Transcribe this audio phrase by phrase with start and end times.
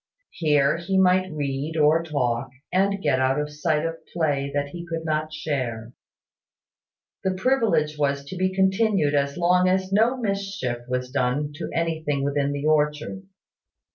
[0.31, 4.83] Here he might read, or talk, and get out of sight of play that he
[4.87, 5.93] could not share.
[7.23, 12.23] The privilege was to be continued as long as no mischief was done to anything
[12.23, 13.27] within the orchard.